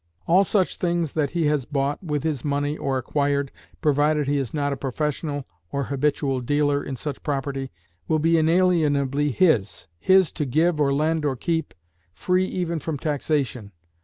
[0.25, 3.51] All such things that he has bought with his money or acquired
[3.81, 7.69] provided he is not a professional or habitual dealer in such property
[8.07, 11.75] will be inalienably his, his to give or lend or keep,
[12.13, 13.73] free even from taxation.